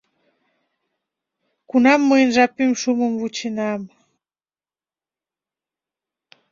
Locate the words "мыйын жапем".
2.09-2.71